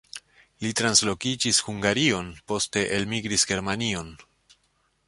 [0.63, 4.13] Li translokiĝis Hungarion, poste elmigris Germanion.